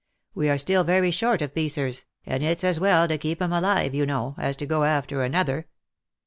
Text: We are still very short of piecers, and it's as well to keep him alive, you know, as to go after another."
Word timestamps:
We 0.33 0.49
are 0.49 0.57
still 0.57 0.83
very 0.83 1.11
short 1.11 1.43
of 1.43 1.53
piecers, 1.53 2.05
and 2.25 2.41
it's 2.41 2.63
as 2.63 2.79
well 2.79 3.07
to 3.07 3.19
keep 3.19 3.39
him 3.39 3.53
alive, 3.53 3.93
you 3.93 4.07
know, 4.07 4.33
as 4.39 4.55
to 4.55 4.65
go 4.65 4.83
after 4.83 5.21
another." 5.21 5.67